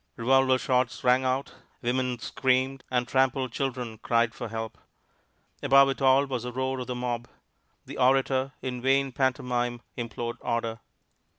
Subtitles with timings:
[0.15, 1.53] Revolver shots rang out,
[1.83, 4.79] women screamed, and trampled children cried for help.
[5.61, 7.27] Above it all was the roar of the mob.
[7.85, 10.79] The orator, in vain pantomime, implored order.